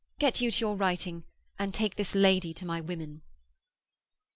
[0.17, 1.25] Get you to your writing
[1.59, 3.21] and take this lady to my women.'